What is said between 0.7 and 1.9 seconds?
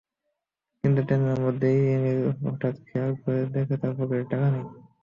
কিন্তু ট্রেনের মধ্যেই